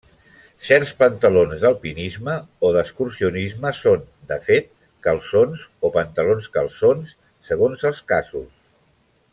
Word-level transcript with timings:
Certs 0.67 0.93
pantalons 1.01 1.59
d'alpinisme 1.65 2.37
o 2.69 2.71
d'excursionisme 2.77 3.73
són, 3.81 4.09
de 4.33 4.39
fet, 4.47 4.73
calçons 5.09 5.67
o 5.87 5.93
pantalons-calçons, 5.99 7.13
segons 7.51 7.91
els 7.93 8.03
casos. 8.15 8.51